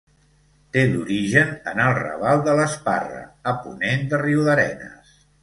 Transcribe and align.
Té 0.77 0.85
l'origen 0.93 1.51
en 1.73 1.81
el 1.83 1.93
Raval 1.99 2.41
de 2.47 2.57
l'Esparra, 2.61 3.21
a 3.53 3.55
ponent 3.67 4.09
de 4.15 4.23
Riudarenes. 4.25 5.15